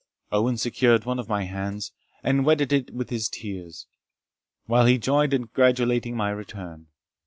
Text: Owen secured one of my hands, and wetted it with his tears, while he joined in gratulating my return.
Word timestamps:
Owen 0.31 0.57
secured 0.57 1.05
one 1.05 1.19
of 1.19 1.29
my 1.29 1.43
hands, 1.43 1.91
and 2.23 2.43
wetted 2.43 2.73
it 2.73 2.91
with 2.91 3.11
his 3.11 3.29
tears, 3.29 3.85
while 4.65 4.87
he 4.87 4.97
joined 4.97 5.31
in 5.31 5.43
gratulating 5.43 6.15
my 6.17 6.31
return. 6.31 6.87